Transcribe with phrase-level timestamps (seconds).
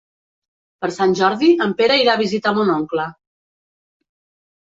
[0.85, 3.05] Per Sant Jordi en Pere irà a visitar mon oncle.